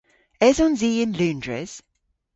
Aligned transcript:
Esons 0.47 0.81
i 0.89 0.91
yn 1.03 1.11
Loundres? 1.19 1.73